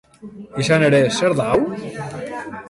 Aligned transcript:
Izan 0.63 0.85
ere, 0.87 1.01
zer 1.19 1.37
da 1.41 1.47
hau? 1.51 1.61